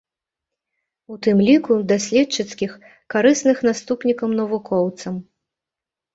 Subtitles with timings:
[1.15, 2.71] У тым ліку даследчыцкіх,
[3.17, 5.15] карысных наступнікам-навукоўцам.